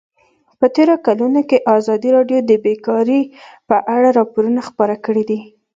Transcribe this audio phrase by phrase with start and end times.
[0.59, 3.21] په تېرو کلونو کې ازادي راډیو د بیکاري
[3.69, 5.39] په اړه راپورونه خپاره کړي دي.